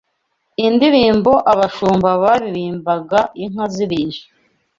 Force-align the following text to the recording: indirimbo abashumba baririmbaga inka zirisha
indirimbo 0.65 1.31
abashumba 1.51 2.09
baririmbaga 2.23 3.19
inka 3.43 3.65
zirisha 3.73 4.25